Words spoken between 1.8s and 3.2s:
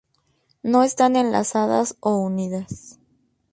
o unidas.